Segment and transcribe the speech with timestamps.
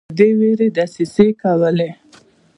[0.03, 1.89] ورور یې له دې وېرې دسیسې کولې.